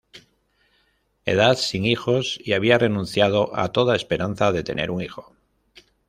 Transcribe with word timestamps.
Edad 1.25 1.57
sin 1.59 1.85
hijos 1.85 2.39
y 2.43 2.53
había 2.53 2.79
renunciado 2.79 3.55
a 3.55 3.71
toda 3.71 3.95
esperanza 3.95 4.51
de 4.51 4.63
tener 4.63 4.89
un 4.89 5.01
hijo. 5.01 5.35